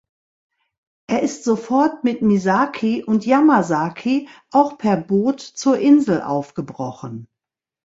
Er 1.05 1.21
ist 1.21 1.43
sofort 1.43 2.03
mit 2.03 2.23
Misaki 2.23 3.03
und 3.03 3.23
Yamazaki 3.23 4.29
auch 4.49 4.79
per 4.79 4.97
Boot 4.97 5.41
zur 5.41 5.77
Insel 5.77 6.23
aufgebrochen. 6.23 7.27